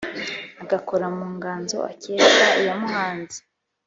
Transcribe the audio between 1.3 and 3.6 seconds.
nganzo akesha iyamuhanze